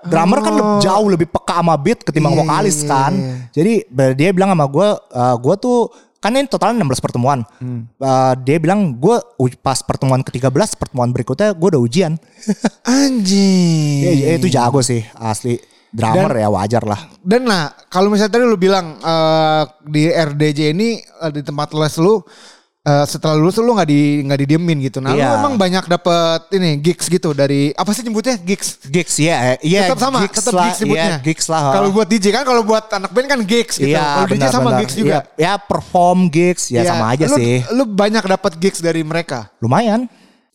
Drummer 0.02 0.40
kan 0.40 0.54
Oh. 0.56 0.80
jauh 0.80 1.08
lebih 1.12 1.28
peka 1.28 1.60
sama 1.60 1.76
beat 1.76 2.00
ketimbang 2.02 2.36
Iya, 2.36 2.42
vokalis 2.42 2.78
iya, 2.80 2.88
kan. 2.88 3.14
iya. 3.14 3.34
Jadi 3.52 3.74
ber- 3.90 4.16
dia 4.16 4.32
bilang 4.32 4.50
sama 4.50 4.64
gue, 4.66 4.88
eh, 4.96 5.36
gue 5.36 5.56
tuh 5.58 5.78
kan 6.26 6.34
ini 6.34 6.50
totalnya 6.50 6.82
16 6.82 7.06
pertemuan. 7.06 7.46
Hmm. 7.62 7.86
Eh, 8.02 8.34
dia 8.42 8.58
bilang 8.58 8.98
gue 8.98 9.22
pas 9.62 9.78
pertemuan 9.86 10.26
ke-13 10.26 10.74
pertemuan 10.74 11.14
berikutnya 11.14 11.54
gue 11.54 11.68
udah 11.78 11.82
ujian. 11.86 12.18
Anjing. 13.06 14.02
Ya, 14.02 14.34
ya, 14.34 14.42
itu 14.42 14.50
jago 14.50 14.82
sih 14.82 15.06
asli. 15.22 15.62
Drummer 15.94 16.34
ya 16.34 16.50
wajar 16.50 16.82
lah. 16.82 16.98
Dan 17.22 17.46
nah, 17.46 17.72
kalau 17.94 18.10
misalnya 18.10 18.42
tadi 18.42 18.44
lu 18.50 18.58
bilang 18.58 18.98
eh, 18.98 19.64
di 19.86 20.10
RDJ 20.10 20.74
ini 20.74 20.98
eh, 20.98 21.32
di 21.32 21.46
tempat 21.46 21.78
les 21.78 21.94
lu 22.02 22.26
eh, 22.86 23.06
setelah 23.06 23.34
lulus 23.34 23.58
lu 23.58 23.74
nggak 23.74 23.90
di 23.90 24.02
nggak 24.22 24.40
didiemin 24.40 24.78
gitu. 24.80 25.02
Nah, 25.02 25.12
lu 25.12 25.20
Iya. 25.20 25.42
emang 25.42 25.58
banyak 25.58 25.84
dapet 25.84 26.40
ini 26.54 26.78
gigs 26.78 27.06
gitu 27.06 27.34
dari 27.34 27.74
apa 27.74 27.90
sih 27.92 28.06
nyebutnya 28.06 28.38
gigs? 28.38 28.78
Gigs 28.86 29.18
ya, 29.18 29.58
iya 29.60 29.90
tetap 29.90 30.00
sama, 30.00 30.22
gigs 30.22 30.38
tetap 30.38 30.54
lah, 30.54 30.66
gigs 30.70 30.80
nyebutnya. 30.80 31.10
Iya, 31.10 31.18
gigs 31.20 31.46
lah. 31.50 31.62
Kalau 31.74 31.90
buat 31.90 32.08
DJ 32.08 32.26
kan 32.30 32.44
kalau 32.46 32.62
buat 32.62 32.86
anak 32.88 33.10
band 33.10 33.28
kan 33.28 33.40
gigs 33.42 33.76
gitu. 33.76 33.90
Iya, 33.90 34.06
kalau 34.06 34.28
DJ 34.30 34.44
sama 34.46 34.46
benar-benar. 34.48 34.80
gigs 34.80 34.96
juga. 34.96 35.18
Iya, 35.34 35.42
ya 35.42 35.54
perform 35.58 36.20
gigs 36.30 36.64
ya 36.70 36.82
Iya. 36.82 36.90
sama 36.90 37.06
aja 37.10 37.26
Lu- 37.26 37.38
sih. 37.38 37.54
Lu 37.74 37.84
banyak 37.84 38.24
dapat 38.24 38.52
gigs 38.56 38.80
dari 38.80 39.02
mereka. 39.02 39.50
Lumayan. 39.58 40.06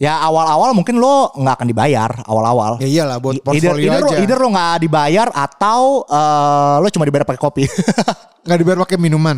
Ya 0.01 0.17
awal-awal 0.17 0.73
mungkin 0.73 0.97
lo 0.97 1.29
nggak 1.31 1.61
akan 1.61 1.69
dibayar 1.69 2.11
awal-awal. 2.25 2.81
Ya 2.81 2.89
iyalah 2.89 3.21
buat 3.21 3.37
either, 3.37 3.45
portfolio 3.45 3.85
either, 3.85 4.01
lo, 4.01 4.09
aja. 4.09 4.17
either 4.17 4.39
lo 4.41 4.49
nggak 4.49 4.75
dibayar 4.81 5.29
atau 5.29 5.81
eh, 6.09 6.75
lo 6.81 6.89
cuma 6.89 7.05
dibayar 7.05 7.29
pakai 7.29 7.37
kopi. 7.39 7.65
Nggak 8.49 8.59
dibayar 8.59 8.79
pakai 8.81 8.97
minuman. 8.97 9.37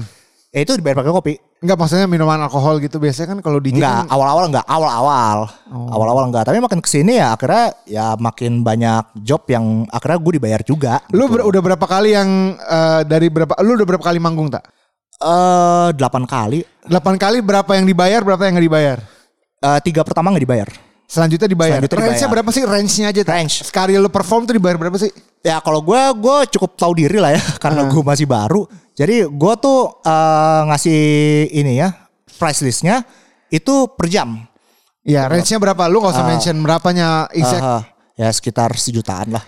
ya 0.55 0.63
itu 0.63 0.79
dibayar 0.79 1.03
pakai 1.03 1.11
kopi. 1.11 1.35
Enggak 1.63 1.79
maksudnya 1.79 2.11
minuman 2.11 2.43
alkohol 2.43 2.83
gitu 2.83 2.99
biasanya 2.99 3.33
kan 3.33 3.39
kalau 3.39 3.63
DJ 3.63 3.79
Enggak, 3.79 3.95
kan 4.03 4.07
awal-awal 4.11 4.45
enggak, 4.51 4.67
awal-awal. 4.67 5.39
Oh. 5.71 5.95
Awal-awal 5.95 6.25
enggak, 6.27 6.45
tapi 6.51 6.59
makin 6.59 6.83
ke 6.83 6.91
sini 6.91 7.23
ya 7.23 7.39
akhirnya 7.39 7.71
ya 7.87 8.07
makin 8.19 8.67
banyak 8.67 9.23
job 9.23 9.47
yang 9.47 9.87
akhirnya 9.87 10.19
gue 10.19 10.33
dibayar 10.43 10.61
juga. 10.67 10.99
lu 11.15 11.31
gitu. 11.31 11.39
ber- 11.39 11.47
udah 11.47 11.61
berapa 11.63 11.87
kali 11.87 12.19
yang 12.19 12.59
eh, 12.59 13.01
dari 13.07 13.31
berapa 13.31 13.55
lu 13.63 13.79
udah 13.79 13.87
berapa 13.87 14.03
kali 14.03 14.19
manggung 14.19 14.51
tak? 14.51 14.67
Eh, 15.23 15.89
delapan 15.95 16.27
kali, 16.27 16.67
8 16.91 17.15
kali 17.15 17.39
berapa 17.47 17.71
yang 17.79 17.87
dibayar, 17.87 18.21
berapa 18.27 18.43
yang 18.43 18.59
nggak 18.59 18.67
dibayar? 18.67 18.99
Eh, 19.63 19.79
tiga 19.87 20.03
pertama 20.03 20.35
nggak 20.35 20.43
dibayar. 20.43 20.69
Selanjutnya 21.07 21.45
dibayar. 21.47 21.77
Selanjutnya 21.79 22.09
Range-nya 22.09 22.29
berapa 22.33 22.51
sih? 22.51 22.63
Range-nya 22.65 23.07
aja. 23.13 23.21
Tak? 23.21 23.35
Range. 23.37 23.55
Sekali 23.69 23.93
lu 24.01 24.09
perform 24.09 24.49
tuh 24.49 24.57
dibayar 24.57 24.81
berapa 24.81 24.97
sih? 24.97 25.13
Ya 25.45 25.61
kalau 25.61 25.85
gue 25.85 26.01
gue 26.17 26.37
cukup 26.57 26.73
tahu 26.73 26.97
diri 26.97 27.21
lah 27.21 27.37
ya 27.37 27.43
karena 27.63 27.85
gue 27.87 28.03
masih 28.03 28.25
baru. 28.27 28.65
Jadi 28.93 29.25
gue 29.25 29.55
tuh 29.57 29.79
eh, 30.01 30.61
ngasih 30.69 31.01
ini 31.51 31.73
ya 31.77 31.89
price 32.35 32.61
listnya 32.61 33.03
itu 33.49 33.89
per 33.91 34.07
jam. 34.07 34.45
Ya, 35.03 35.27
range-nya 35.27 35.59
berapa? 35.59 35.91
Lu 35.91 35.99
gak 35.99 36.15
usah 36.15 36.25
mention 36.25 36.57
berapanya 36.59 37.27
exact. 37.31 37.59
Ah, 37.61 37.83
ya 38.15 38.31
sekitar 38.31 38.71
sejutaan 38.73 39.35
lah. 39.35 39.43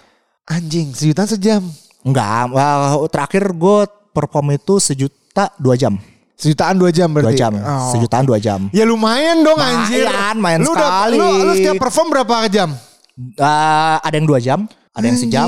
Anjing, 0.45 0.91
sejutaan 0.91 1.31
sejam. 1.31 1.63
Enggak, 2.03 2.51
wah, 2.51 2.99
terakhir 3.07 3.49
gue 3.49 3.79
perform 4.11 4.53
itu 4.53 4.77
sejuta 4.77 5.55
dua 5.57 5.79
jam. 5.79 5.95
Sejutaan 6.35 6.75
dua 6.75 6.91
jam 6.91 7.07
Dua 7.07 7.23
berarti. 7.23 7.39
jam, 7.39 7.55
Oh. 7.55 7.95
sejutaan 7.95 8.27
dua 8.27 8.37
jam. 8.37 8.67
Ya 8.71 8.83
lumayan 8.83 9.41
dong 9.41 9.55
anjir. 9.57 10.03
Mayan, 10.05 10.37
mayan 10.37 10.59
lu 10.61 10.75
udah- 10.75 10.91
sekali. 11.07 11.17
lu, 11.17 11.27
lu 11.41 11.53
setiap 11.55 11.75
perform 11.79 12.07
berapa 12.11 12.35
jam? 12.51 12.69
Eh, 13.15 13.97
ada 14.03 14.13
yang 14.13 14.27
dua 14.27 14.43
jam, 14.43 14.67
ada 14.91 15.07
yang 15.07 15.15
sejam. 15.17 15.47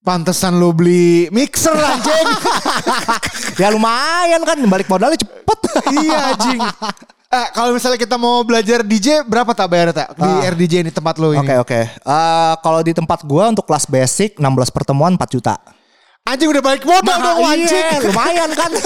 Pantesan 0.00 0.56
lu 0.56 0.72
beli 0.72 1.28
mixer 1.28 1.76
anjing. 1.76 2.26
Ya 3.60 3.68
lumayan 3.68 4.40
kan, 4.40 4.56
balik 4.64 4.88
modalnya 4.88 5.20
cepet. 5.20 5.58
iya 5.94 6.32
anjing. 6.32 6.56
Eh, 7.28 7.46
kalau 7.52 7.70
misalnya 7.70 7.94
kita 7.94 8.16
mau 8.16 8.40
belajar 8.40 8.80
DJ 8.80 9.20
berapa 9.22 9.52
tak 9.52 9.68
bayar 9.68 9.92
tak 9.92 10.08
di 10.10 10.24
Ah. 10.24 10.48
RDJ 10.48 10.80
ini 10.80 10.88
tempat 10.88 11.20
lo 11.20 11.30
ini? 11.30 11.44
Oke 11.44 11.54
oke. 11.60 11.80
Eh, 11.92 12.52
kalau 12.58 12.80
di 12.80 12.90
tempat 12.90 13.20
gua 13.22 13.46
untuk 13.46 13.62
kelas 13.62 13.84
basic 13.84 14.34
16 14.34 14.48
pertemuan 14.70 15.12
4 15.12 15.28
juta. 15.30 15.60
Anjing 16.22 16.48
udah 16.48 16.64
balik 16.64 16.82
modal 16.82 17.04
dong 17.16 17.38
Nah, 17.38 17.52
anjing. 17.52 17.84
iya, 17.86 18.00
lumayan 18.00 18.50
kan. 18.50 18.70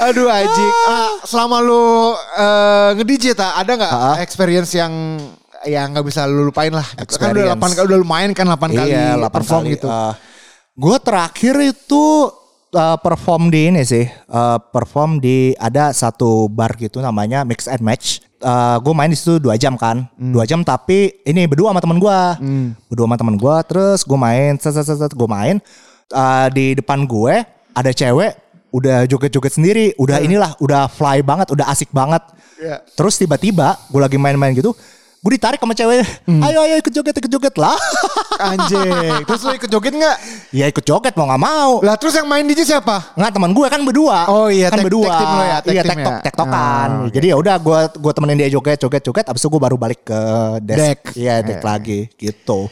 Aduh 0.00 0.30
anjing. 0.30 0.72
Ah, 0.86 1.10
selama 1.24 1.58
lu 1.58 2.14
eh, 2.14 2.90
nge-DJ 2.94 3.34
tak 3.34 3.52
ada 3.58 3.72
nggak 3.74 3.92
Ah. 3.92 4.16
experience 4.22 4.70
yang 4.72 4.94
yang 5.64 5.90
nggak 5.90 6.06
bisa 6.06 6.22
lu 6.24 6.46
lupain 6.46 6.70
lah. 6.70 6.86
Gitu. 6.94 7.16
Kan 7.16 7.32
udah 7.32 7.50
Experience. 7.50 7.74
8 7.80 7.86
udah 7.88 7.98
lumayan 7.98 8.30
kan 8.30 8.46
8 8.46 8.70
kali 8.70 8.90
iya, 8.90 9.16
8 9.16 9.32
perform 9.32 9.62
kali. 9.64 9.74
gitu. 9.74 9.88
gue 10.78 10.96
terakhir 11.02 11.54
itu 11.64 12.04
eh, 12.70 12.96
perform 13.00 13.42
di 13.48 13.60
ini 13.66 13.82
sih. 13.82 14.06
eh, 14.06 14.58
perform 14.70 15.18
di 15.18 15.56
ada 15.56 15.90
satu 15.90 16.46
bar 16.46 16.74
gitu 16.74 17.00
namanya 17.00 17.42
Mix 17.42 17.66
and 17.66 17.80
Match. 17.80 18.22
gue 18.78 18.94
main 18.94 19.10
di 19.10 19.18
situ 19.18 19.42
dua 19.42 19.58
jam 19.58 19.74
kan, 19.74 20.06
Hmm. 20.14 20.30
dua 20.30 20.46
jam 20.46 20.62
tapi 20.62 21.10
ini 21.26 21.42
berdua 21.44 21.74
sama 21.74 21.82
temen 21.82 21.98
gue, 21.98 22.20
berdua 22.86 23.10
sama 23.10 23.18
temen 23.18 23.34
gue. 23.34 23.56
Terus 23.66 24.06
gue 24.06 24.14
main, 24.14 24.54
set 24.54 24.70
set 24.70 24.86
set, 24.86 24.94
set 24.96 25.10
gue 25.10 25.26
main 25.26 25.58
Eh, 26.08 26.46
di 26.54 26.66
depan 26.72 27.04
gue 27.04 27.34
ada 27.74 27.90
cewek 27.90 28.32
udah 28.68 29.04
joget-joget 29.04 29.52
sendiri, 29.52 29.86
udah 29.96 30.20
inilah, 30.20 30.56
udah 30.56 30.88
fly 30.88 31.20
banget, 31.20 31.52
udah 31.52 31.68
asik 31.68 31.88
banget. 31.90 32.20
Iya. 32.56 32.80
Terus 32.94 33.16
tiba-tiba 33.16 33.76
gue 33.88 33.98
lagi 33.98 34.16
main-main 34.16 34.52
gitu, 34.52 34.72
gue 35.18 35.32
ditarik 35.34 35.58
sama 35.58 35.74
cewek, 35.74 36.06
Hmm. 36.24 36.38
ayo 36.40 36.62
ayo 36.62 36.78
ikut 36.78 36.90
joget 36.90 37.10
ikut 37.12 37.26
joget 37.28 37.54
lah. 37.56 37.74
Anjing. 38.38 39.26
Terus 39.26 39.40
lu 39.42 39.52
ikut 39.52 39.66
joget 39.66 39.90
nggak? 39.92 40.16
ya 40.50 40.64
ikut 40.64 40.80
joget 40.80 41.10
mau 41.12 41.26
nggak 41.26 41.42
mau. 41.42 41.70
Lah 41.80 41.94
terus 41.94 42.14
yang 42.14 42.24
main 42.24 42.42
DJ 42.42 42.62
siapa? 42.64 43.12
Nggak 43.12 43.32
teman 43.32 43.50
gue 43.50 43.66
kan 43.66 43.80
berdua. 43.82 44.18
Oh 44.26 44.46
iya, 44.46 44.70
kan 44.70 44.78
tek- 44.78 44.86
berdua. 44.86 45.10
tek 45.10 45.26
lo 45.28 45.42
ya, 45.42 45.58
tek 45.58 45.72
iya 45.72 45.82
tektok 45.82 46.12
ya. 46.12 46.22
tektokan. 46.22 46.88
Oh, 46.88 47.02
oke. 47.02 47.12
Jadi 47.12 47.26
ya 47.26 47.36
udah 47.36 47.54
gue 47.58 47.78
gue 47.98 48.12
temenin 48.12 48.36
dia 48.38 48.48
joget 48.48 48.78
joget 48.78 49.02
joget. 49.02 49.26
Abis 49.26 49.40
itu 49.40 49.48
gue 49.48 49.60
baru 49.60 49.76
balik 49.76 50.00
ke 50.02 50.20
desk. 50.62 50.78
Deck. 50.78 51.00
Iya 51.12 51.34
deck 51.42 51.60
Eh. 51.60 51.64
lagi 51.66 52.00
gitu. 52.14 52.70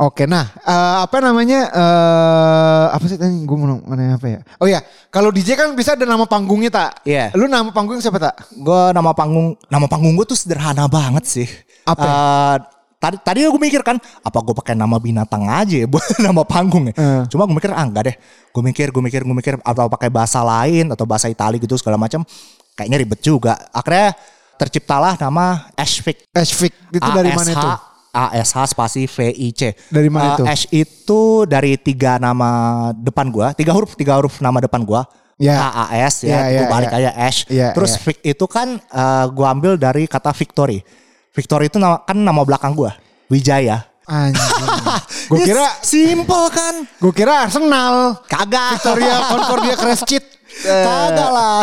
Oke, 0.00 0.24
nah 0.24 0.48
eh, 0.64 0.96
apa 1.04 1.20
namanya? 1.20 1.68
eh 1.68 2.84
apa 2.88 3.04
sih 3.04 3.20
tadi 3.20 3.44
gue 3.44 3.56
mau 3.60 3.76
nanya 3.84 4.16
apa 4.16 4.26
ya? 4.32 4.40
Oh 4.56 4.64
ya, 4.64 4.80
kalau 5.12 5.28
DJ 5.28 5.60
kan 5.60 5.76
bisa 5.76 5.92
ada 5.92 6.08
nama 6.08 6.24
panggungnya 6.24 6.72
tak? 6.72 7.04
Iya. 7.04 7.36
Lu 7.36 7.44
nama 7.44 7.68
panggung 7.68 8.00
siapa 8.00 8.16
tak? 8.16 8.48
Gue 8.56 8.96
nama 8.96 9.12
panggung 9.12 9.60
nama 9.68 9.84
panggung 9.84 10.16
gue 10.16 10.24
tuh 10.24 10.40
sederhana 10.40 10.88
banget 10.88 11.28
sih. 11.28 11.48
Apa? 11.84 12.00
Eh, 12.00 12.56
tadi 12.96 13.16
tadi 13.20 13.38
gue 13.44 13.60
mikir 13.60 13.84
kan 13.84 14.00
apa 14.00 14.38
gue 14.40 14.56
pakai 14.56 14.72
nama 14.72 14.96
binatang 14.96 15.44
aja 15.44 15.84
ya 15.84 15.84
buat 15.84 16.16
nama 16.26 16.48
panggung 16.48 16.88
ya. 16.88 16.94
Eh. 16.96 17.22
Cuma 17.28 17.44
gue 17.44 17.60
mikir 17.60 17.68
ah 17.76 17.84
enggak 17.84 18.08
deh. 18.08 18.16
Gue 18.56 18.62
mikir 18.64 18.88
gue 18.88 19.02
mikir 19.04 19.20
gue 19.20 19.36
mikir 19.36 19.54
atau 19.60 19.84
pakai 19.92 20.08
bahasa 20.08 20.40
lain 20.40 20.88
atau 20.96 21.04
bahasa 21.04 21.28
Itali 21.28 21.60
gitu 21.60 21.76
segala 21.76 22.00
macam. 22.00 22.24
Kayaknya 22.72 22.96
ribet 23.04 23.20
juga. 23.20 23.68
Akhirnya 23.68 24.16
terciptalah 24.56 25.20
nama 25.20 25.68
Ashfik. 25.76 26.24
Ashfik 26.32 26.72
itu 26.88 27.08
dari 27.12 27.36
mana 27.36 27.52
itu? 27.52 27.89
ASH 28.10 28.54
spasi 28.68 29.06
VIC. 29.06 29.74
Dari 29.88 30.08
mana 30.08 30.24
Eh, 30.24 30.34
itu? 30.34 30.44
Ash 30.44 30.64
itu 30.68 31.20
dari 31.44 31.74
tiga 31.74 32.16
nama 32.16 32.50
depan 32.92 33.28
gua, 33.28 33.50
tiga 33.52 33.70
huruf, 33.70 33.94
tiga 33.94 34.18
huruf 34.18 34.38
nama 34.38 34.58
depan 34.58 34.82
gua. 34.82 35.06
Ya. 35.40 35.56
AAS 35.56 36.20
Ya, 36.22 36.28
ya, 36.28 36.38
ya, 36.44 36.58
gua 36.60 36.66
balik 36.70 36.90
ya. 36.90 36.98
aja 36.98 37.10
Ash. 37.16 37.38
Ya, 37.48 37.68
Terus 37.72 37.96
ya. 37.96 38.00
Vic 38.04 38.16
itu 38.26 38.44
kan 38.44 38.68
eh, 38.76 39.24
gua 39.30 39.46
ambil 39.50 39.74
dari 39.74 40.04
kata 40.04 40.30
Victory. 40.30 40.82
Victory 41.30 41.66
itu 41.66 41.78
nama, 41.78 42.02
kan 42.02 42.14
nama 42.14 42.42
belakang 42.42 42.74
gua, 42.74 42.92
Wijaya. 43.26 43.86
Anjing. 44.04 44.42
gue 45.30 45.38
Ya, 45.38 45.46
kira 45.46 45.66
simple 45.80 46.50
kan? 46.50 46.82
gue 46.82 47.12
kira 47.14 47.46
Arsenal. 47.46 48.18
Kagak. 48.26 48.82
Victoria 48.82 49.14
Concordia 49.30 49.74
Crescit. 49.78 50.24
Eh, 50.66 50.82
Kagak 50.90 51.30
lah. 51.30 51.62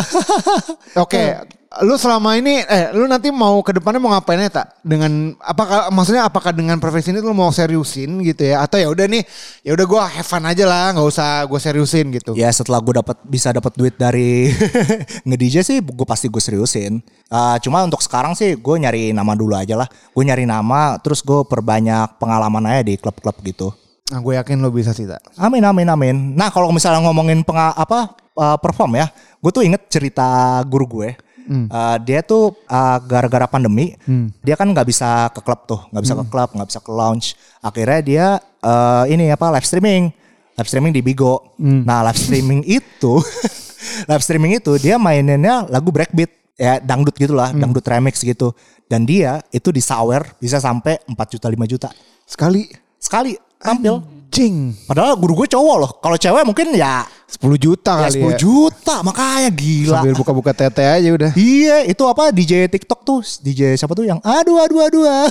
Oke, 1.04 1.36
lu 1.84 1.98
selama 1.98 2.38
ini 2.38 2.63
eh 2.65 2.89
lu 2.96 3.05
nanti 3.05 3.29
mau 3.34 3.60
ke 3.62 3.75
depannya 3.75 4.00
mau 4.01 4.13
ngapain 4.15 4.41
ya 4.41 4.50
tak? 4.50 4.79
Dengan 4.81 5.36
apakah 5.41 5.91
maksudnya 5.93 6.25
apakah 6.25 6.55
dengan 6.55 6.79
profesi 6.81 7.12
ini 7.12 7.19
lu 7.19 7.36
mau 7.36 7.50
seriusin 7.53 8.24
gitu 8.24 8.48
ya 8.48 8.63
atau 8.63 8.81
ya 8.81 8.88
udah 8.89 9.05
nih 9.05 9.24
ya 9.62 9.75
udah 9.75 9.86
gua 9.86 10.07
have 10.10 10.25
fun 10.25 10.46
aja 10.48 10.65
lah, 10.65 10.96
nggak 10.96 11.07
usah 11.07 11.46
gue 11.46 11.60
seriusin 11.60 12.05
gitu. 12.15 12.31
Ya 12.34 12.50
setelah 12.50 12.81
gue 12.81 12.98
dapat 12.98 13.17
bisa 13.27 13.53
dapat 13.53 13.74
duit 13.75 13.96
dari 14.00 14.50
nge-DJ 15.27 15.55
sih 15.62 15.77
gue 15.84 16.07
pasti 16.07 16.31
gue 16.31 16.41
seriusin. 16.41 17.03
Uh, 17.27 17.60
cuma 17.60 17.84
untuk 17.84 18.00
sekarang 18.00 18.34
sih 18.34 18.55
gue 18.55 18.75
nyari 18.79 19.12
nama 19.12 19.36
dulu 19.36 19.53
aja 19.53 19.75
lah. 19.75 19.89
Gue 20.15 20.24
nyari 20.24 20.48
nama 20.48 20.98
terus 21.01 21.19
gue 21.25 21.43
perbanyak 21.46 22.17
pengalaman 22.17 22.63
aja 22.72 22.81
di 22.88 22.96
klub-klub 22.96 23.38
gitu. 23.43 23.69
Nah, 24.07 24.24
gue 24.24 24.39
yakin 24.39 24.63
lu 24.63 24.72
bisa 24.72 24.96
sih 24.96 25.03
tak. 25.03 25.19
Amin 25.36 25.60
amin 25.67 25.88
amin. 25.91 26.15
Nah 26.31 26.48
kalau 26.48 26.72
misalnya 26.72 27.03
ngomongin 27.03 27.43
penga 27.43 27.75
apa 27.75 28.15
uh, 28.39 28.55
perform 28.55 28.96
ya, 28.96 29.12
gue 29.43 29.51
tuh 29.51 29.67
inget 29.67 29.84
cerita 29.91 30.60
guru 30.63 30.88
gue. 30.88 31.26
Uh, 31.48 31.98
dia 32.04 32.20
tuh 32.22 32.54
uh, 32.68 32.98
gara-gara 33.08 33.48
pandemi, 33.48 33.96
dia 34.44 34.56
kan 34.60 34.68
nggak 34.68 34.88
bisa 34.88 35.32
ke 35.32 35.39
klub 35.39 35.63
tuh, 35.63 35.80
nggak 35.89 36.04
bisa 36.04 36.16
ke 36.20 36.25
klub, 36.27 36.50
nggak 36.51 36.68
bisa 36.68 36.80
ke 36.84 36.92
lounge. 36.92 37.34
Akhirnya 37.63 38.00
dia 38.04 38.25
uh, 38.62 39.04
ini 39.08 39.32
apa 39.32 39.48
live 39.56 39.63
streaming, 39.63 40.12
live 40.60 40.70
streaming 40.70 40.92
di 40.92 41.01
Bigo. 41.01 41.56
Nah 41.60 42.04
live 42.06 42.20
streaming 42.20 42.62
itu, 42.80 43.13
live 44.12 44.24
streaming 44.24 44.60
itu 44.60 44.75
dia 44.77 45.00
maininnya 45.00 45.63
lagu 45.72 45.89
breakbeat, 45.89 46.32
ya 46.60 46.84
dangdut 46.84 47.16
gitulah, 47.16 47.56
dangdut 47.56 47.86
remix 47.88 48.20
gitu. 48.22 48.51
Dan 48.88 49.04
dia 49.04 49.44
itu 49.51 49.68
di 49.72 49.84
sawer 49.84 50.24
bisa 50.39 50.63
sampai 50.63 50.96
4 51.12 51.16
juta 51.36 51.48
5 51.51 51.60
juta 51.68 51.89
Sekali 52.24 52.68
sekali 53.00 53.36
tampil. 53.60 54.04
cing 54.27 54.75
Padahal 54.84 55.16
guru 55.16 55.44
gue 55.44 55.48
cowok 55.48 55.75
loh. 55.80 55.92
Kalau 56.04 56.18
cewek 56.20 56.44
mungkin 56.44 56.75
ya, 56.75 57.08
10 57.27 57.60
juta 57.60 57.93
ya 58.00 58.07
kali 58.07 58.19
10 58.24 58.31
ya. 58.31 58.38
juta. 58.39 58.96
Makanya 59.03 59.50
gila. 59.51 60.00
Sambil 60.00 60.15
buka-buka 60.15 60.51
tete 60.55 60.84
aja 60.88 61.10
udah. 61.12 61.31
Iya, 61.36 61.84
itu 61.84 62.03
apa 62.07 62.31
DJ 62.31 62.72
TikTok 62.72 63.03
tuh, 63.03 63.19
DJ 63.43 63.75
siapa 63.75 63.91
tuh 63.91 64.07
yang 64.07 64.24
aduh 64.24 64.63
aduh 64.63 64.79
aduh. 64.88 65.03
ah. 65.03 65.27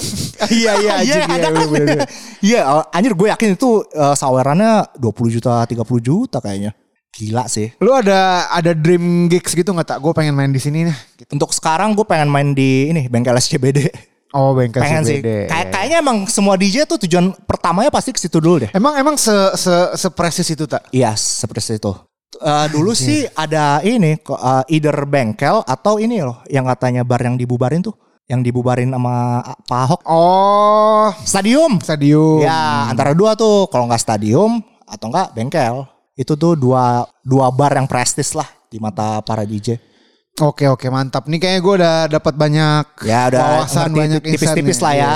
iya 0.50 0.72
iya 0.80 0.90
anjing, 1.04 1.22
ada 1.28 1.48
iya, 1.48 1.50
kan? 1.52 1.98
Iya, 2.40 2.60
anjir 2.90 3.12
gue 3.14 3.28
yakin 3.30 3.54
itu 3.54 3.84
eh, 3.94 4.14
sawerannya 4.16 4.96
20 4.98 5.36
juta, 5.38 5.62
30 5.62 5.78
juta 6.02 6.42
kayaknya. 6.42 6.74
Gila 7.14 7.46
sih. 7.46 7.74
Lu 7.78 7.94
ada 7.94 8.50
ada 8.50 8.70
dream 8.74 9.30
gigs 9.30 9.54
gitu 9.54 9.70
nggak 9.70 9.86
tak? 9.86 9.98
Gue 10.02 10.10
pengen 10.14 10.34
main 10.34 10.50
di 10.50 10.58
sini 10.58 10.88
nih. 10.88 10.96
Gitu. 11.14 11.30
Untuk 11.36 11.54
sekarang 11.54 11.94
gue 11.94 12.06
pengen 12.06 12.26
main 12.26 12.54
di 12.54 12.90
ini 12.90 13.06
bengkel 13.06 13.38
SCBD. 13.38 14.09
Oh 14.30 14.54
bengkel 14.54 14.78
pengen 14.82 15.02
sih. 15.02 15.18
CBD. 15.18 15.50
Kayak 15.50 15.66
kayaknya 15.74 15.98
emang 15.98 16.18
semua 16.30 16.54
DJ 16.54 16.86
tuh 16.86 17.02
tujuan 17.02 17.34
pertamanya 17.46 17.90
pasti 17.90 18.14
ke 18.14 18.20
situ 18.22 18.38
dulu 18.38 18.62
deh. 18.66 18.70
Emang 18.70 18.94
emang 18.94 19.18
se 19.18 19.34
se 19.58 19.74
sepresis 19.98 20.46
itu 20.54 20.70
tak? 20.70 20.86
Iya, 20.94 21.18
seperti 21.18 21.82
itu. 21.82 21.92
Eh, 22.40 22.66
dulu 22.70 22.94
sih 22.94 23.26
ada 23.34 23.82
ini 23.82 24.16
eh, 24.16 24.62
either 24.72 24.96
bengkel 25.04 25.66
atau 25.66 25.98
ini 25.98 26.22
loh 26.22 26.40
yang 26.46 26.64
katanya 26.70 27.02
bar 27.02 27.20
yang 27.20 27.34
dibubarin 27.34 27.82
tuh, 27.82 27.92
yang 28.30 28.40
dibubarin 28.40 28.88
sama 28.94 29.42
ah, 29.42 29.58
Pak 29.66 29.80
Ahok. 29.90 30.00
Oh 30.06 31.10
Stadium. 31.26 31.82
stadium. 31.82 32.40
Ya, 32.46 32.86
antara 32.86 33.12
dua 33.18 33.34
tuh. 33.34 33.66
Kalau 33.66 33.90
nggak 33.90 34.00
stadium 34.00 34.62
atau 34.86 35.10
nggak 35.10 35.34
bengkel. 35.34 35.84
Itu 36.14 36.38
tuh 36.38 36.54
dua 36.54 37.02
dua 37.26 37.50
bar 37.50 37.74
yang 37.74 37.90
prestis 37.90 38.32
lah 38.38 38.46
di 38.70 38.78
mata 38.78 39.18
para 39.26 39.42
DJ. 39.42 39.89
Oke 40.38 40.70
oke 40.70 40.86
mantap. 40.88 41.26
Nih 41.26 41.42
kayaknya 41.42 41.60
gue 41.60 41.74
udah 41.82 41.96
dapat 42.08 42.34
banyak 42.38 42.84
Ya 43.04 43.28
udah 43.28 43.40
wawasan 43.60 43.90
banyak 43.92 44.22
tipis-tipis 44.22 44.78
lah 44.80 44.94
ya. 44.94 45.02
Iya. 45.02 45.14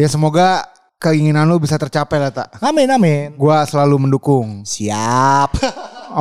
Ya 0.00 0.08
semoga 0.08 0.68
keinginan 1.00 1.48
lu 1.48 1.56
bisa 1.58 1.80
tercapai 1.80 2.20
lah 2.20 2.30
tak. 2.30 2.52
Amin 2.60 2.86
amin. 2.86 3.34
Gua 3.34 3.64
selalu 3.64 4.06
mendukung. 4.06 4.62
Siap. 4.62 5.50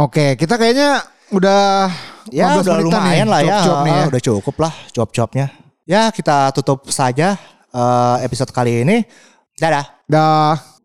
Oke 0.06 0.40
kita 0.40 0.56
kayaknya 0.56 1.04
udah 1.30 1.92
ya 2.34 2.58
15 2.58 2.66
udah 2.66 2.76
lumayan 2.82 3.28
nih, 3.28 3.34
lah 3.34 3.42
ya. 3.46 3.60
nih 3.86 3.94
ya. 3.94 4.04
Udah 4.10 4.22
cukup 4.22 4.56
lah 4.58 4.74
job-jobnya. 4.96 5.46
Ya 5.86 6.10
kita 6.10 6.50
tutup 6.56 6.88
saja 6.90 7.38
eh, 7.70 8.18
episode 8.26 8.50
kali 8.50 8.88
ini. 8.88 9.04
Dadah. 9.60 9.86
Dah. 10.08 10.79